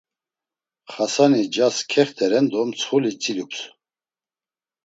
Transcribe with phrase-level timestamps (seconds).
[0.93, 3.59] Xasani ncas kexteren do mtsxuli tzilups.